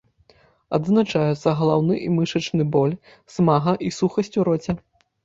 Адзначаюцца 0.77 1.53
галаўны 1.59 1.95
і 2.05 2.07
мышачны 2.15 2.65
боль, 2.77 2.95
смага 3.35 3.75
і 3.89 3.93
сухасць 3.99 4.33
у 4.41 4.47
роце. 4.49 4.77